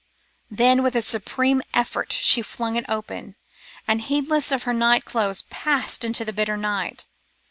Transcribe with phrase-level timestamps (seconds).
[0.49, 3.35] Then with a supreme effort she flung it open,
[3.87, 7.05] and heedless of her night clothes passed into the bitter night.